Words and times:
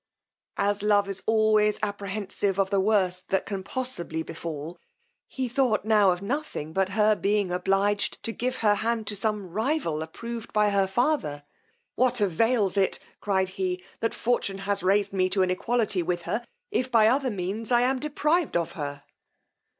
As 0.57 0.81
love 0.81 1.07
is 1.07 1.21
always 1.27 1.77
apprehensive 1.83 2.57
of 2.59 2.71
the 2.71 2.79
worst 2.79 3.29
that 3.29 3.45
can 3.45 3.61
possibly 3.61 4.23
befal, 4.23 4.79
he 5.27 5.47
thought 5.47 5.85
now 5.85 6.09
of 6.09 6.23
nothing 6.23 6.73
but 6.73 6.89
her 6.97 7.15
being 7.15 7.51
obliged 7.51 8.23
to 8.23 8.31
give 8.31 8.57
her 8.65 8.73
hand 8.73 9.05
to 9.05 9.15
some 9.15 9.51
rival 9.51 10.01
approved 10.01 10.51
by 10.53 10.71
her 10.71 10.87
father: 10.87 11.43
what 11.93 12.19
avails 12.19 12.77
it, 12.77 12.97
cried 13.19 13.49
he, 13.49 13.83
that 13.99 14.15
fortune 14.15 14.57
has 14.65 14.81
raised 14.81 15.13
me 15.13 15.29
to 15.29 15.43
an 15.43 15.51
equality 15.51 16.01
with 16.01 16.23
her, 16.23 16.43
if, 16.71 16.89
by 16.89 17.05
other 17.05 17.29
means, 17.29 17.71
I 17.71 17.81
am 17.81 17.99
deprived 17.99 18.57
of 18.57 18.71
her! 18.71 19.03